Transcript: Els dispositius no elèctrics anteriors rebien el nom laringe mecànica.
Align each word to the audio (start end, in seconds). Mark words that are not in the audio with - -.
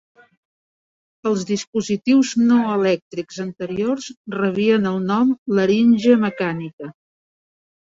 Els 1.31 1.43
dispositius 1.49 2.33
no 2.47 2.59
elèctrics 2.77 3.39
anteriors 3.47 4.11
rebien 4.41 4.93
el 4.97 5.01
nom 5.15 5.39
laringe 5.57 6.23
mecànica. 6.29 6.95